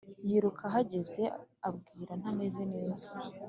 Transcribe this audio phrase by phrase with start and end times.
[0.27, 1.23] yiruka ahageze
[1.69, 3.11] abwira ntamez neza